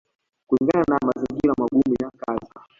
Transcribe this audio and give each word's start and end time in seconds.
kulingana 0.47 0.83
na 0.91 0.97
mazingira 1.07 1.53
magumu 1.57 1.93
ya 2.01 2.11
kazi 2.17 2.51